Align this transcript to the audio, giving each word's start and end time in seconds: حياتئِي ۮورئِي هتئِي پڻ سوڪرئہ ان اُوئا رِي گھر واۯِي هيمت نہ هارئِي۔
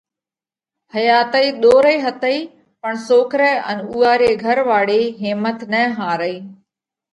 حياتئِي 0.93 1.47
ۮورئِي 1.63 1.97
هتئِي 2.05 2.37
پڻ 2.81 2.91
سوڪرئہ 3.07 3.51
ان 3.69 3.77
اُوئا 3.91 4.13
رِي 4.21 4.31
گھر 4.43 4.57
واۯِي 4.69 5.03
هيمت 5.23 5.59
نہ 5.71 5.81
هارئِي۔ 5.97 6.37